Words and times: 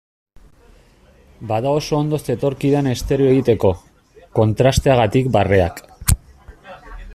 Bada 1.51 1.73
oso 1.81 1.97
ondo 2.03 2.19
zetorkidan 2.29 2.89
estereo 2.93 3.29
egiteko, 3.35 3.73
kontrasteagatik 4.41 5.33
barreak. 5.39 5.83